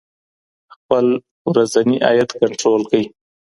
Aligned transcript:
خپل 0.73 1.05
ورځنې 1.51 1.95
عاید 2.05 2.29
کنټرول 2.41 2.81
کړی. 2.89 3.03